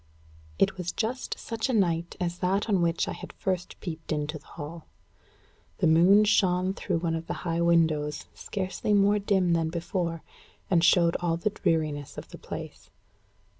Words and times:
It 0.57 0.77
was 0.79 0.91
just 0.91 1.37
such 1.37 1.69
a 1.69 1.73
night 1.73 2.15
as 2.19 2.39
that 2.39 2.67
on 2.67 2.81
which 2.81 3.07
I 3.07 3.11
had 3.11 3.31
first 3.33 3.79
peeped 3.81 4.11
into 4.11 4.39
the 4.39 4.47
hall. 4.57 4.87
The 5.77 5.85
moon 5.85 6.23
shone 6.25 6.73
through 6.73 6.97
one 6.97 7.13
of 7.13 7.27
the 7.27 7.45
high 7.45 7.61
windows, 7.61 8.25
scarcely 8.33 8.95
more 8.95 9.19
dim 9.19 9.53
than 9.53 9.69
before, 9.69 10.23
and 10.71 10.83
showed 10.83 11.15
all 11.19 11.37
the 11.37 11.51
dreariness 11.51 12.17
of 12.17 12.29
the 12.29 12.39
place. 12.39 12.89